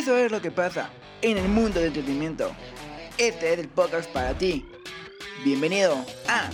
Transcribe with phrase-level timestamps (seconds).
[0.00, 0.88] ¿Quieres saber lo que pasa
[1.20, 2.56] en el mundo del entretenimiento?
[3.18, 4.64] Este es el podcast para ti.
[5.44, 5.94] Bienvenido
[6.26, 6.48] a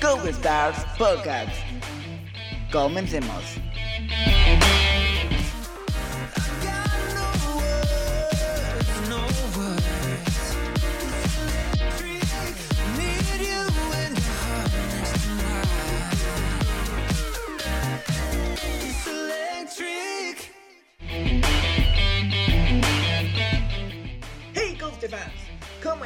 [0.00, 1.50] Go Stars Podcast.
[2.70, 3.42] Comencemos.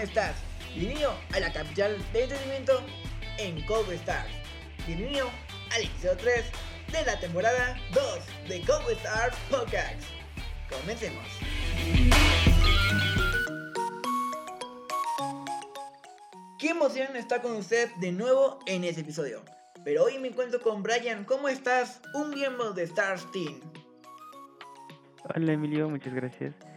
[0.03, 0.35] Estás?
[0.75, 2.83] Bienvenido a la capital de entretenimiento
[3.39, 4.33] en Cold Stars.
[4.85, 5.31] Bienvenido
[5.73, 6.45] al episodio 3
[6.91, 10.03] de la temporada 2 de Cold Stars Podcast.
[10.69, 11.25] Comencemos.
[16.59, 19.45] Qué emoción estar con usted de nuevo en este episodio.
[19.85, 21.25] Pero hoy me encuentro con Brian.
[21.25, 22.01] ¿Cómo estás?
[22.15, 23.61] Un miembro de Stars Team.
[25.33, 26.72] Hola Emilio, muchas gracias.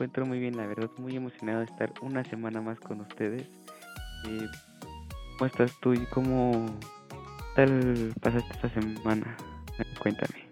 [0.00, 3.42] Encuentro muy bien, la verdad, muy emocionado de estar una semana más con ustedes.
[4.24, 4.48] Eh,
[5.36, 6.64] ¿Cómo estás tú y cómo
[7.54, 9.36] tal pasaste esta semana?
[10.00, 10.48] Cuéntame.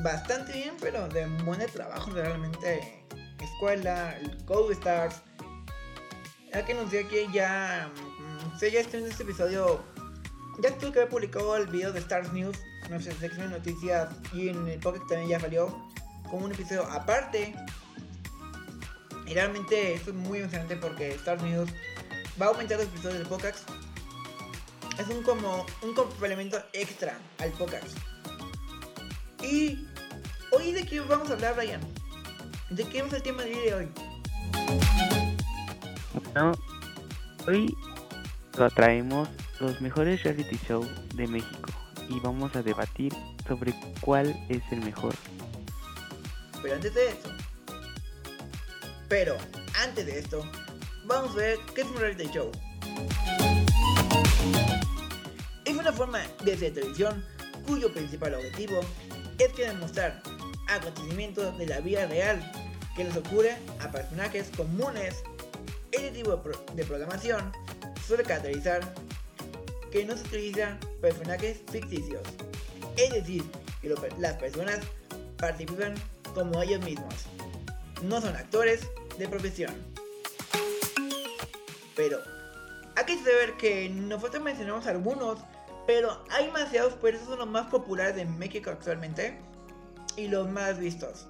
[0.00, 3.04] Bastante bien, pero de buen trabajo realmente.
[3.40, 5.24] Escuela, el Code Stars.
[6.54, 7.90] Ya que anuncié que ya.
[7.96, 9.82] mm, sé, ya estoy en este episodio.
[10.62, 12.56] Ya tuve que haber publicado el video de Stars News,
[12.88, 15.95] nuestra sección de noticias, y en el Pocket también ya salió
[16.30, 17.54] como un episodio aparte.
[19.26, 21.70] Y realmente esto es muy emocionante porque Stars News
[22.40, 23.68] va a aumentar los episodios del podcast.
[24.98, 27.96] Es un como un complemento extra al podcast.
[29.42, 29.86] Y
[30.52, 31.80] hoy de qué vamos a hablar, Brian?
[32.70, 33.88] ¿De qué es el tema del día de hoy?
[36.14, 36.52] Bueno,
[37.46, 37.76] hoy
[38.58, 39.28] lo traemos
[39.60, 41.70] los mejores reality shows de México
[42.08, 43.12] y vamos a debatir
[43.46, 45.14] sobre cuál es el mejor.
[46.66, 47.30] Pero antes de esto.
[49.08, 49.36] Pero
[49.84, 50.50] antes de esto,
[51.04, 52.50] vamos a ver qué es un reality show.
[55.64, 57.24] Es una forma de televisión
[57.68, 58.80] cuyo principal objetivo
[59.38, 60.20] es que demostrar
[60.66, 62.42] acontecimientos de la vida real
[62.96, 65.22] que les ocurre a personajes comunes.
[65.92, 67.52] Este tipo de, de programación
[68.04, 68.92] suele caracterizar
[69.92, 72.22] que no se utilizan personajes ficticios.
[72.96, 73.44] Es decir,
[73.80, 74.80] que las personas
[75.36, 75.94] participan
[76.36, 77.14] como ellos mismos.
[78.02, 78.86] No son actores
[79.18, 79.72] de profesión.
[81.96, 82.18] Pero,
[82.94, 85.38] hay que saber que nosotros mencionamos algunos,
[85.86, 89.38] pero hay demasiados, pero esos son los más populares de México actualmente
[90.18, 91.26] y los más vistos.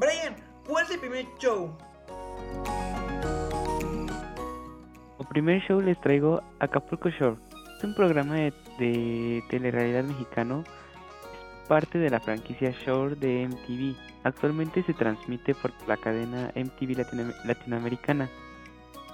[0.00, 0.34] Brian,
[0.66, 1.78] ¿cuál es el primer show?
[5.16, 7.36] Como primer show les traigo Acapulco Shore.
[7.78, 10.64] Es un programa de, de telerrealidad mexicano.
[11.72, 13.96] Parte de la franquicia Shore de MTV.
[14.24, 18.28] Actualmente se transmite por la cadena MTV Latino- Latinoamericana.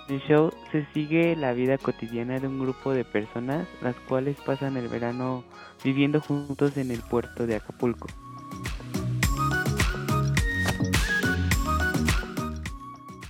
[0.09, 4.37] En el show se sigue la vida cotidiana de un grupo de personas las cuales
[4.45, 5.45] pasan el verano
[5.85, 8.09] viviendo juntos en el puerto de Acapulco.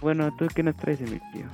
[0.01, 1.51] Bueno, ¿tú qué nos traes, Emilio?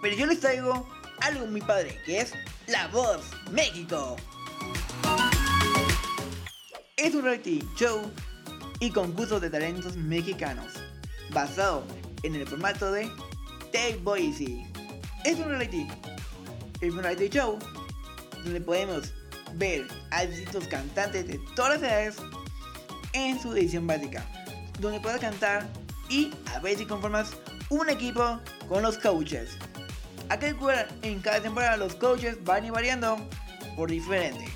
[0.00, 0.88] Pero yo les traigo
[1.20, 2.32] algo muy padre, que es
[2.66, 4.16] La Voz México.
[6.98, 8.10] Es un reality show
[8.80, 10.72] y concurso de talentos mexicanos,
[11.28, 11.84] basado
[12.22, 13.10] en el formato de
[13.70, 14.66] Take Boise.
[15.26, 15.86] Es un reality,
[16.80, 17.58] es un reality show
[18.44, 19.12] donde podemos
[19.56, 22.16] ver a distintos cantantes de todas las edades
[23.12, 24.24] en su edición básica,
[24.80, 25.68] donde puedes cantar
[26.08, 27.36] y a ver si conformas
[27.68, 28.40] un equipo
[28.70, 29.50] con los coaches.
[30.40, 33.18] Recuerda, en cada temporada los coaches van y variando
[33.76, 34.55] por diferente.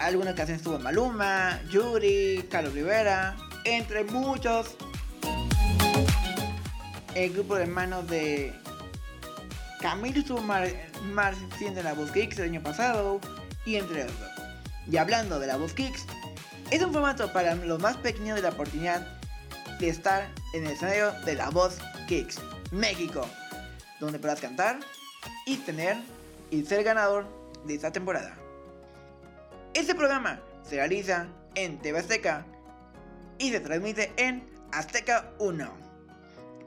[0.00, 4.76] Algunas ocasiones estuvo Maluma, Yuri, Carlos Rivera, entre muchos.
[7.14, 8.54] El grupo de hermanos de
[9.80, 10.68] Camilo estuvo más,
[11.12, 13.20] más siendo la voz Kicks el año pasado
[13.66, 14.30] y entre otros.
[14.90, 16.06] Y hablando de la voz Kicks,
[16.70, 19.18] es un formato para los más pequeños de la oportunidad
[19.80, 22.38] de estar en el escenario de la voz Kicks,
[22.70, 23.28] México
[24.00, 24.78] donde podrás cantar
[25.46, 25.96] y tener
[26.50, 27.26] y ser ganador
[27.64, 28.36] de esta temporada.
[29.78, 32.44] Este programa se realiza en TV Azteca
[33.38, 34.42] y se transmite en
[34.72, 35.68] Azteca 1.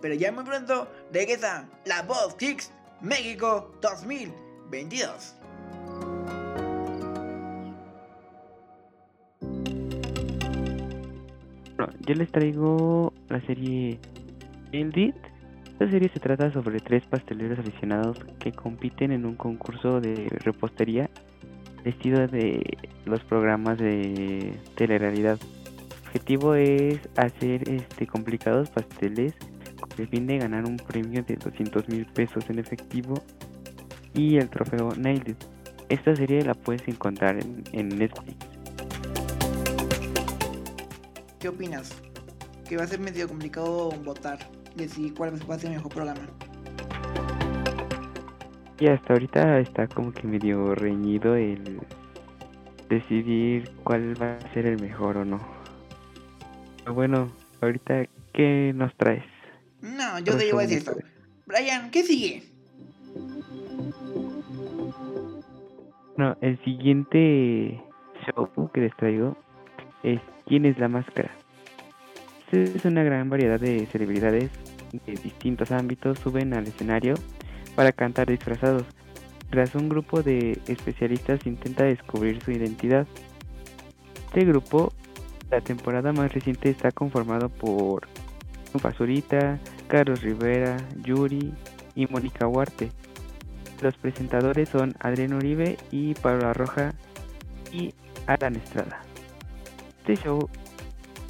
[0.01, 2.71] Pero ya muy pronto regresa La Voz Kicks
[3.01, 5.35] México 2022.
[11.75, 13.99] Bueno, yo les traigo la serie
[14.71, 15.13] Build
[15.73, 21.09] Esta serie se trata sobre tres pasteleros aficionados que compiten en un concurso de repostería
[21.85, 25.39] estilo de los programas de telerrealidad.
[25.39, 29.33] Su objetivo es hacer este complicados pasteles
[29.79, 33.15] con el fin de ganar un premio de 200 mil pesos en efectivo
[34.13, 35.37] y el trofeo Nailed.
[35.89, 38.35] Esta serie la puedes encontrar en, en Netflix.
[41.39, 41.91] ¿Qué opinas?
[42.67, 44.39] Que va a ser medio complicado votar,
[44.75, 46.21] decidir cuál va a ser el mejor programa.
[48.81, 51.79] Y hasta ahorita está como que medio reñido el
[52.89, 55.39] decidir cuál va a ser el mejor o no.
[56.79, 57.31] Pero bueno,
[57.61, 59.23] ahorita, ¿qué nos traes?
[59.81, 60.95] No, yo te llevo a decir esto.
[61.45, 62.43] Brian, ¿qué sigue?
[66.17, 67.79] No, el siguiente
[68.25, 69.37] show que les traigo
[70.01, 71.29] es ¿Quién es la máscara?
[72.51, 74.49] Es una gran variedad de celebridades
[74.91, 77.13] de distintos ámbitos suben al escenario
[77.75, 78.83] para cantar disfrazados.
[79.49, 83.05] Tras un grupo de especialistas intenta descubrir su identidad.
[84.27, 84.93] Este grupo,
[85.49, 88.07] la temporada más reciente, está conformado por
[88.81, 91.53] Pazurita, Carlos Rivera, Yuri
[91.95, 92.91] y Mónica Huarte.
[93.81, 96.93] Los presentadores son Adrián Uribe y Pablo Roja
[97.73, 97.93] y
[98.27, 99.01] Alan Estrada.
[99.99, 100.49] Este show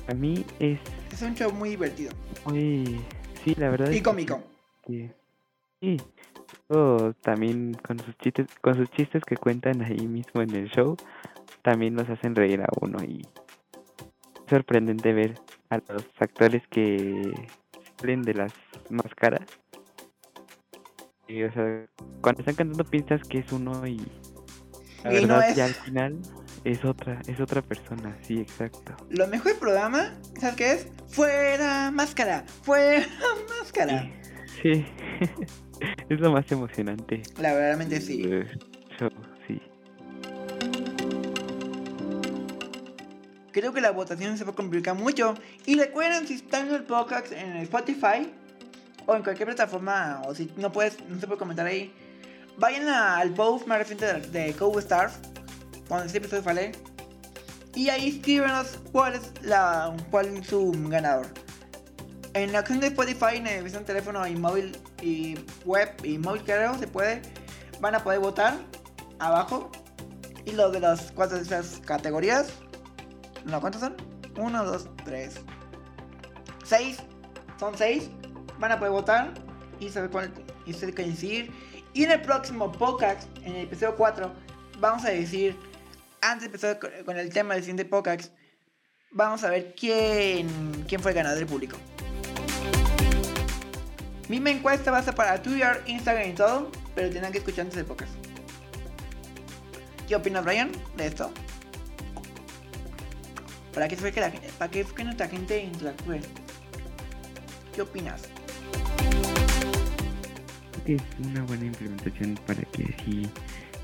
[0.07, 0.79] a mí es
[1.11, 2.11] Es un show muy divertido
[2.45, 2.99] muy
[3.43, 3.91] sí, la verdad.
[3.91, 4.41] y cómico.
[4.85, 5.11] que
[5.79, 5.97] sí.
[6.71, 10.95] Luego también con sus chistes, con sus chistes que cuentan ahí mismo en el show,
[11.63, 15.35] también nos hacen reír a uno y es sorprendente ver
[15.69, 17.33] a los actores que
[17.99, 18.53] salen de las
[18.89, 19.45] máscaras.
[21.27, 21.85] Y, o sea,
[22.21, 23.97] cuando están cantando piensas que es uno y
[25.03, 25.55] la Y no verdad es.
[25.57, 26.19] ya al final
[26.63, 28.95] es otra, es otra persona, sí, exacto.
[29.09, 30.87] Lo mejor del programa, ¿sabes qué es?
[31.09, 33.05] Fuera máscara, fuera
[33.59, 34.09] máscara.
[34.61, 34.85] Sí,
[36.13, 37.21] es lo más emocionante.
[37.39, 38.23] La verdaderamente sí.
[38.99, 39.09] show,
[39.47, 39.61] sí.
[43.51, 45.35] Creo que la votación se va a complicar mucho.
[45.65, 48.31] Y recuerden, si están en el podcast, en el Spotify
[49.05, 51.91] o en cualquier plataforma, o si no puedes, no se puede comentar ahí,
[52.57, 54.55] vayan a- al post más reciente de, de
[55.87, 56.71] cuando este episodio sale,
[57.75, 61.27] y ahí escríbenos cuál es, la, cuál es su ganador.
[62.33, 66.77] En la opción de Spotify, en el teléfono y móvil y web y móvil creo,
[66.77, 67.21] se puede,
[67.79, 68.55] van a poder votar
[69.19, 69.71] abajo.
[70.45, 72.53] Y lo de las cuatro de esas categorías
[73.45, 73.95] no, ¿cuántos son?
[74.37, 75.33] 1, 2, 3.
[76.63, 76.97] 6.
[77.59, 78.09] Son 6.
[78.59, 79.33] Van a poder votar
[79.79, 80.31] y saber cuál
[80.65, 81.51] y saber qué decidir.
[81.93, 84.31] Y en el próximo podcast, en el episodio 4,
[84.79, 85.57] vamos a decir,
[86.21, 88.31] antes de empezar con- con el tema del siguiente podcast,
[89.11, 90.47] vamos a ver quién,
[90.87, 91.77] quién fue el ganador del público.
[94.39, 97.75] Mi encuesta va a ser para Twitter, Instagram y todo, pero tendrán que escuchar antes
[97.75, 98.13] del podcast.
[100.07, 101.29] ¿Qué opina Brian de esto?
[103.73, 106.21] ¿Para qué fue que, la, para qué fue que nuestra gente interactúe?
[107.75, 108.21] ¿Qué opinas?
[110.85, 113.29] Que es una buena implementación para que así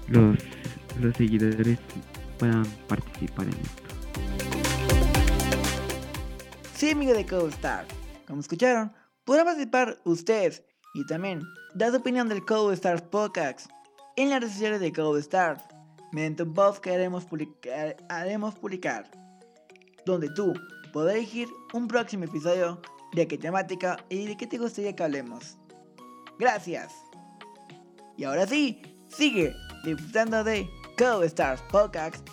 [0.08, 0.38] los,
[1.02, 1.78] los seguidores
[2.40, 3.84] puedan participar en esto.
[6.74, 7.86] Sí, amigo de CodeStar.
[8.26, 8.94] Como escucharon,
[9.28, 10.64] podrán participar ustedes
[10.94, 11.42] y también
[11.76, 13.70] dar su opinión del CodeStar Podcast
[14.16, 15.68] en las redes sociales de CodeStar
[16.14, 17.98] mediante un post que haremos publicar,
[18.60, 19.12] publicar
[20.06, 20.54] donde tú
[20.94, 25.58] podrás elegir un próximo episodio de qué temática y de qué te gustaría que hablemos.
[26.40, 26.94] Gracias.
[28.16, 32.26] Y ahora sí, sigue disfrutando de CodeStar Podcast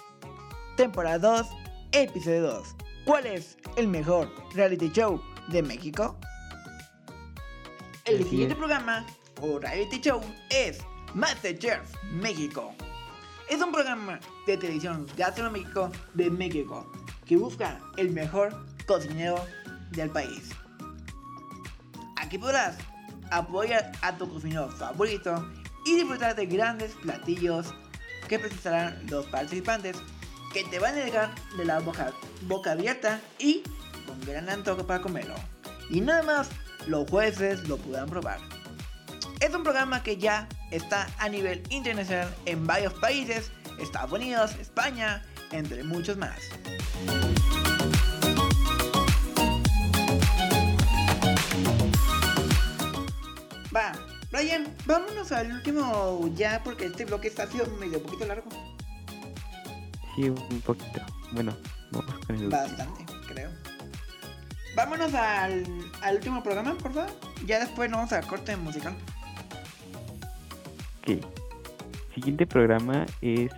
[0.77, 1.47] temporada 2,
[1.91, 2.77] episodio 2.
[3.05, 6.17] ¿Cuál es el mejor reality show de México?
[8.05, 8.59] El Así siguiente es.
[8.59, 9.07] programa
[9.41, 10.21] o reality show
[10.51, 10.79] es
[11.15, 11.81] Masterchef
[12.13, 12.75] México.
[13.49, 16.91] Es un programa de televisión gastronómico de México
[17.25, 18.55] que busca el mejor
[18.87, 19.43] cocinero
[19.93, 20.51] del país.
[22.17, 22.77] Aquí podrás
[23.31, 25.51] apoyar a tu cocinero favorito
[25.87, 27.73] y disfrutar de grandes platillos
[28.29, 29.97] que presentarán los participantes
[30.53, 33.63] que te van a dejar de la boca, boca abierta y
[34.07, 35.35] con gran antojo para comerlo.
[35.89, 36.51] Y nada más,
[36.87, 38.39] los jueces lo podrán probar.
[39.41, 45.23] Es un programa que ya está a nivel internacional en varios países, Estados Unidos, España,
[45.51, 46.39] entre muchos más.
[53.75, 53.93] Va,
[54.31, 58.49] Brian, vámonos al último ya porque este bloque está sido medio poquito largo.
[60.15, 61.01] Sí, un poquito.
[61.33, 61.57] Bueno,
[61.91, 62.63] vamos con el último.
[62.63, 63.51] Bastante, creo.
[64.75, 65.65] Vámonos al,
[66.03, 67.11] al último programa, por favor.
[67.47, 68.95] Ya después nos vamos a corte musical.
[71.01, 71.25] Ok.
[72.15, 73.51] Siguiente programa es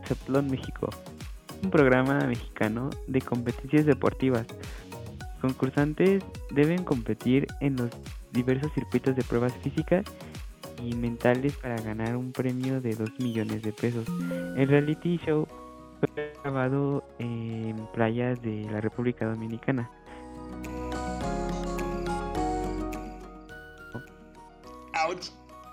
[0.00, 0.88] Exatlón México,
[1.62, 4.46] un programa mexicano de competencias deportivas.
[5.40, 7.90] Concursantes deben competir en los
[8.32, 10.04] diversos circuitos de pruebas físicas
[10.82, 14.06] y mentales para ganar un premio de 2 millones de pesos.
[14.56, 15.46] El reality show
[16.00, 19.90] fue grabado en playas de la República Dominicana.
[25.08, 25.30] Ouch.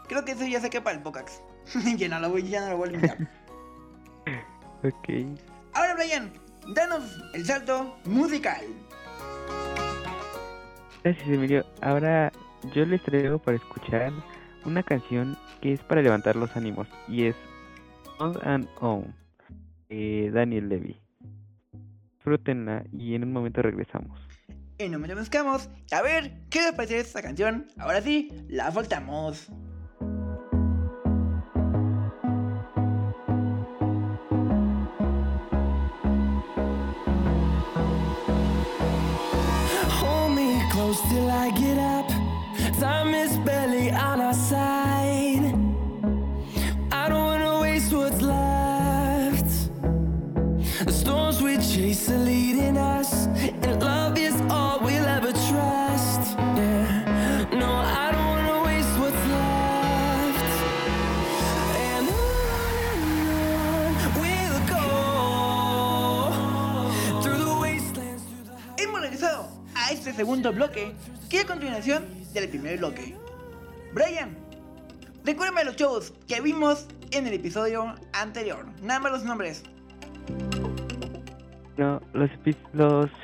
[0.07, 1.41] Creo que eso ya se quepa el Pocax.
[1.97, 3.17] ya no lo voy, ya no lo voy a limpiar.
[4.83, 5.09] Ok.
[5.73, 6.31] Ahora, Brian,
[6.75, 8.63] danos el salto musical.
[11.03, 11.65] Gracias, Emilio.
[11.81, 12.31] Ahora
[12.73, 14.11] yo les traigo para escuchar
[14.63, 17.35] una canción que es para levantar los ánimos y es
[18.19, 19.15] On and On
[19.89, 20.99] de Daniel Levy.
[22.13, 24.24] Disfrútenla y en un momento regresamos.
[24.77, 27.67] En un momento buscamos a ver qué les parece esta canción.
[27.77, 29.47] Ahora sí, la soltamos.
[40.01, 42.09] Hold me close till I get up.
[42.77, 43.44] Time is
[70.15, 70.93] segundo bloque,
[71.29, 73.15] que es a continuación del primer bloque.
[73.93, 74.35] Brian,
[75.23, 78.65] recuérdame los shows que vimos en el episodio anterior.
[78.81, 79.63] Nada más los nombres.
[81.77, 82.29] No, los,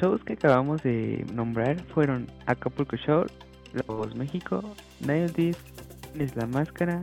[0.01, 3.31] shows que acabamos de nombrar fueron Acapulco Shore,
[3.74, 4.62] La Voz México,
[5.00, 5.55] Nile
[6.19, 7.00] Es la Máscara,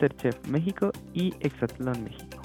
[0.00, 2.42] Ser Chef México y Exatlón México.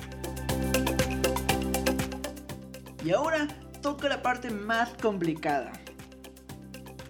[3.03, 3.47] Y ahora
[3.81, 5.71] toca la parte más complicada.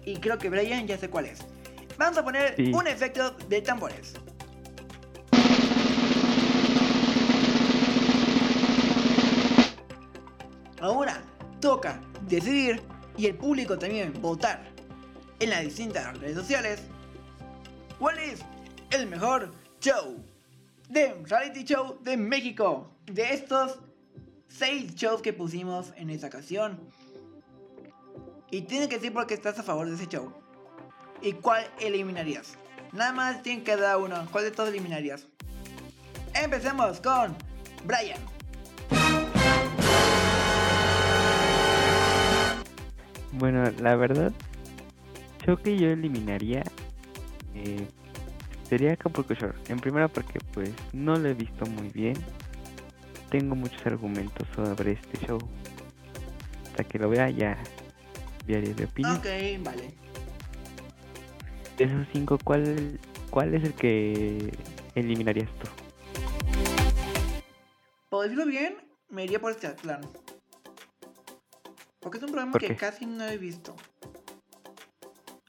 [0.04, 1.40] Y creo que Brian ya sé cuál es.
[1.98, 2.70] Vamos a poner Sí.
[2.72, 4.14] un efecto de tambores.
[10.80, 11.22] Ahora
[11.60, 12.82] toca decidir
[13.16, 14.62] y el público también votar
[15.40, 16.82] en las distintas redes sociales
[17.98, 18.40] cuál es
[18.90, 20.16] el mejor show
[20.88, 23.80] de reality show de México de estos
[24.48, 26.80] seis shows que pusimos en esta ocasión.
[28.50, 30.32] Y tiene que decir por qué estás a favor de ese show.
[31.20, 32.56] ¿Y cuál eliminarías?
[32.92, 34.26] Nada más tiene que dar uno.
[34.32, 35.26] ¿Cuál de todos eliminarías?
[36.34, 37.36] Empecemos con
[37.84, 38.20] Brian.
[43.32, 44.32] Bueno, la verdad,
[45.44, 46.62] show que yo eliminaría
[47.54, 47.86] eh,
[48.68, 49.54] sería Acapulco Shore.
[49.68, 52.16] En primera porque pues no lo he visto muy bien.
[53.30, 55.38] Tengo muchos argumentos sobre este show.
[56.70, 57.58] Hasta que lo vea ya
[58.48, 59.16] de opinión.
[59.16, 59.26] Ok,
[59.60, 59.94] vale.
[61.76, 62.98] De esos cinco, ¿cuál,
[63.30, 64.52] ¿cuál es el que
[64.94, 65.68] eliminarías tú?
[68.08, 68.76] Por decirlo bien,
[69.10, 70.00] me iría por este plan.
[72.00, 72.76] Porque es un programa ¿Por que qué?
[72.76, 73.76] casi no he visto.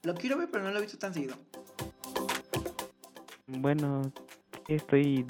[0.03, 1.35] Lo quiero ver, pero no lo he visto tan seguido.
[3.47, 4.11] Bueno,
[4.67, 5.25] estoy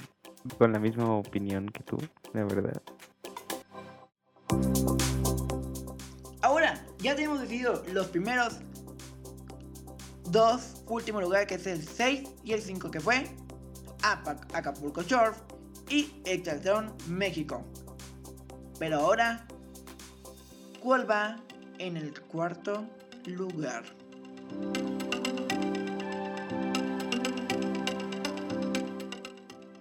[0.58, 1.98] con la misma opinión que tú,
[2.32, 2.82] la verdad.
[7.02, 8.58] Ya tenemos decidido los primeros
[10.30, 13.26] dos últimos lugares, que es el 6 y el 5, que fue
[14.02, 15.32] Apac- Acapulco Shore
[15.88, 17.64] y Exaltaron México.
[18.78, 19.46] Pero ahora,
[20.80, 21.36] ¿cuál va
[21.78, 22.84] en el cuarto
[23.26, 23.84] lugar?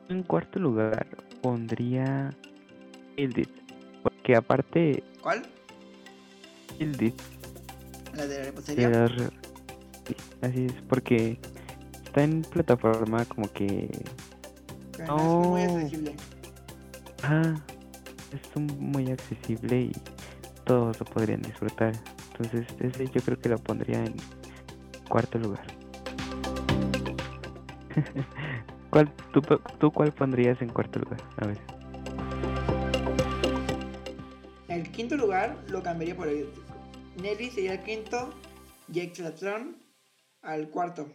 [0.09, 1.05] En cuarto lugar
[1.41, 2.31] pondría
[3.15, 3.49] Hildit,
[4.03, 5.43] porque aparte ¿Cuál?
[6.79, 7.15] Hildit
[8.15, 8.89] La de la repostería.
[8.89, 9.29] las re-
[10.07, 11.39] sí, así es, porque
[12.05, 13.89] está en plataforma como que
[15.07, 16.15] no es muy accesible.
[17.23, 17.55] ah,
[18.33, 19.91] es muy accesible y
[20.65, 21.93] todos lo podrían disfrutar.
[22.31, 24.15] Entonces ese yo creo que lo pondría en
[25.09, 25.65] cuarto lugar.
[28.89, 29.41] ¿Cuál, tú,
[29.79, 31.19] ¿Tú cuál pondrías en cuarto lugar?
[31.37, 31.57] A ver.
[34.67, 36.47] El quinto lugar lo cambiaría por el.
[37.21, 38.33] Nelly sería el quinto
[38.91, 39.77] y Exaltaron
[40.41, 41.07] al cuarto.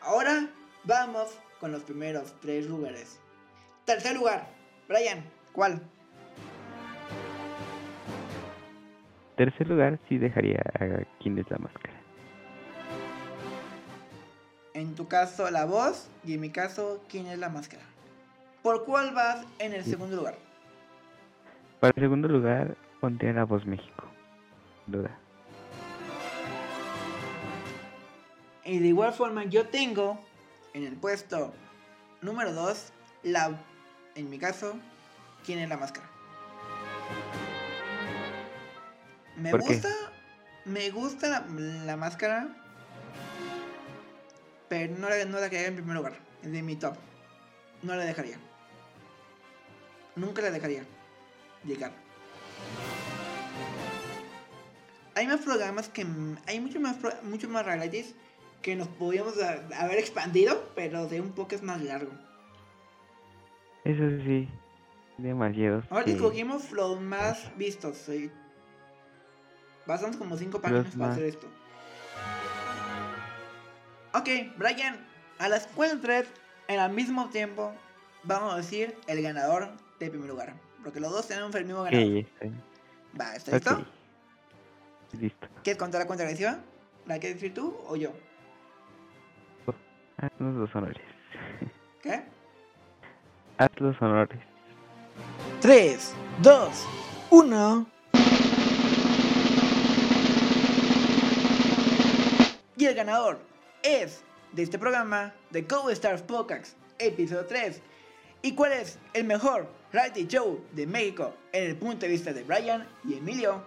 [0.00, 0.48] Ahora
[0.84, 3.20] vamos con los primeros tres lugares.
[3.84, 4.48] Tercer lugar,
[4.88, 5.82] Brian, ¿cuál?
[9.36, 12.00] Tercer lugar sí dejaría a quién es la máscara.
[14.74, 16.08] En tu caso, la voz.
[16.24, 17.82] Y en mi caso, ¿quién es la máscara?
[18.62, 20.49] ¿Por cuál vas en el segundo lugar?
[21.80, 24.04] Para el segundo lugar pondría la voz México.
[24.84, 25.18] sin Duda.
[28.64, 30.22] Y de igual forma, yo tengo
[30.74, 31.54] en el puesto
[32.20, 33.58] número 2, la,
[34.14, 34.74] en mi caso,
[35.46, 36.06] ¿quién es la máscara?
[39.36, 39.88] Me gusta,
[40.66, 41.46] me gusta la,
[41.86, 42.48] la máscara,
[44.68, 46.94] pero no la, no la quedaría en primer lugar, de mi top.
[47.82, 48.36] No la dejaría.
[50.14, 50.84] Nunca la dejaría
[51.64, 51.92] llegar.
[55.14, 56.06] Hay más programas que.
[56.46, 58.14] Hay muchos más, muchos más realities
[58.62, 59.34] que nos podíamos
[59.76, 62.12] haber expandido, pero de un poco es más largo.
[63.84, 64.48] Eso sí,
[65.18, 65.84] demasiados.
[65.90, 67.96] Ahora escogimos los más vistos.
[67.98, 68.30] sí.
[69.86, 71.46] Bastamos como 5 páginas Los para más- hacer esto.
[74.12, 75.04] Ok, Brian,
[75.38, 76.12] a las 4
[76.68, 77.72] en al mismo tiempo,
[78.22, 80.54] vamos a decir el ganador del primer lugar.
[80.82, 82.08] Porque los dos tenemos el mismo ganador.
[82.08, 82.62] está bien.
[83.18, 83.74] Va, ¿está listo?
[83.74, 83.86] Ok.
[85.20, 85.48] Listo.
[85.62, 86.58] ¿Quieres contar la cuenta regresiva?
[87.06, 88.12] ¿La quieres decir tú o yo?
[90.18, 91.02] Haznos los honores.
[92.02, 92.22] ¿Qué?
[93.58, 94.38] Haz los honores.
[95.60, 96.86] 3, 2,
[97.30, 97.86] 1.
[102.76, 103.38] Y el ganador
[103.82, 104.22] es
[104.52, 107.82] de este programa de Go Stars Podcast, episodio 3.
[108.42, 112.42] ¿Y cuál es el mejor reality show de México en el punto de vista de
[112.42, 113.62] Brian y Emilio?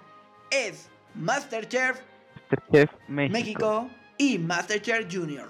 [0.49, 2.01] Es Masterchef
[2.49, 3.33] Masterchef México.
[3.33, 5.49] México y Masterchef Junior.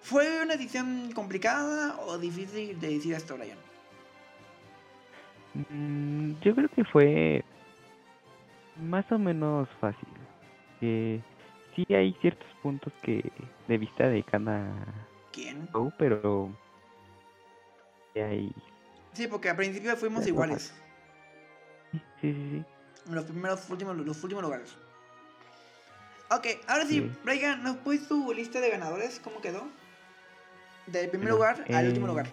[0.00, 3.58] ¿Fue una decisión complicada o difícil de decir esto, Brian?
[5.54, 7.44] Mm, yo creo que fue
[8.76, 10.08] más o menos fácil.
[10.80, 11.20] Que
[11.76, 13.30] sí hay ciertos puntos que
[13.72, 14.70] de vista de cada
[15.32, 15.66] ¿Quién?
[15.72, 16.50] show, pero
[18.14, 18.52] hay
[19.14, 20.74] Sí, porque al principio fuimos iguales.
[21.90, 22.64] sí, sí, sí.
[23.10, 24.76] Los primeros últimos, los últimos lugares.
[26.30, 27.42] Ok, ahora sí, Sí.
[27.62, 29.20] ¿nos puedes tu lista de ganadores?
[29.20, 29.66] ¿Cómo quedó?
[30.86, 32.26] Del primer lugar al último eh, lugar.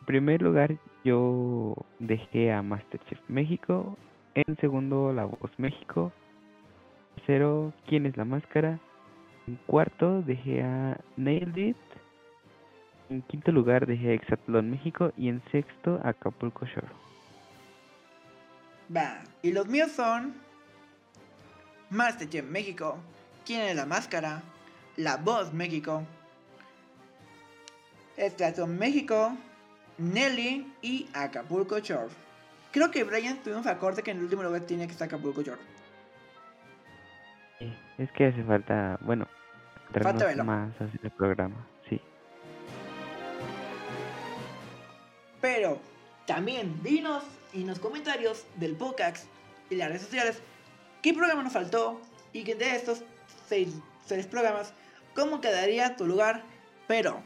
[0.00, 3.96] En primer lugar, yo dejé a Masterchef México.
[4.34, 6.12] En segundo, La Voz México.
[7.16, 8.78] Tercero, ¿Quién es la máscara?
[9.46, 11.76] En cuarto, dejé a Nailed It.
[13.10, 15.12] En quinto lugar, dejé a Exatlón México.
[15.16, 16.88] Y en sexto, Acapulco Shore.
[18.94, 20.34] Va, y los míos son
[21.90, 22.98] Masterchef México,
[23.46, 24.42] ¿Quién es la máscara?
[24.96, 26.02] La Voz México,
[28.16, 29.36] Estratón México,
[29.98, 32.08] Nelly y Acapulco Shore.
[32.72, 35.60] Creo que Brian tuvimos acorde que en el último lugar tiene que estar Acapulco Shore.
[37.98, 39.28] Es que hace falta, bueno,
[40.44, 41.66] Más hacia el programa.
[41.88, 42.00] Sí.
[45.40, 45.78] Pero
[46.26, 49.26] también dinos en los comentarios del podcast
[49.70, 50.42] y las redes sociales
[51.02, 52.00] qué programa nos faltó
[52.32, 53.02] y que de estos
[53.48, 54.72] seis, seis programas,
[55.14, 56.42] cómo quedaría tu lugar.
[56.86, 57.22] Pero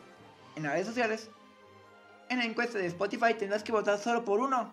[0.56, 1.30] en las redes sociales,
[2.28, 4.72] en la encuesta de Spotify tendrás que votar solo por uno.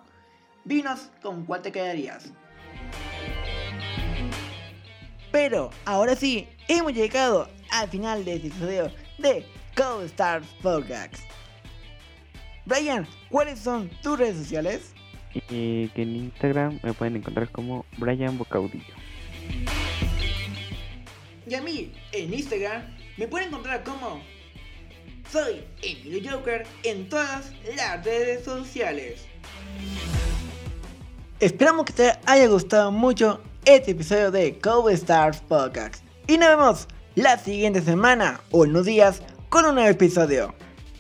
[0.66, 2.32] Dinos con cuál te quedarías.
[5.32, 11.16] Pero ahora sí, hemos llegado al final de este episodio de Go Stars Podcast.
[12.66, 14.94] Brian, ¿cuáles son tus redes sociales?
[15.50, 18.94] Y que en Instagram me pueden encontrar como Brian Bocaudillo.
[21.48, 22.84] Y a mí, en Instagram,
[23.16, 24.22] me pueden encontrar como
[25.32, 29.28] Soy Emilio Joker en todas las redes sociales.
[31.40, 36.04] Esperamos que te haya gustado mucho este episodio de Cowboy Stars Podcast.
[36.26, 36.88] Y nos vemos
[37.18, 40.54] la siguiente semana o en unos días con un nuevo episodio.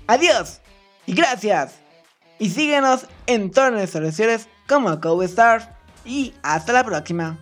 [0.07, 0.61] Adiós
[1.05, 1.75] y gracias.
[2.39, 5.67] Y síguenos en todas nuestras redes como Cowboy Stars.
[6.05, 7.37] Y hasta la próxima.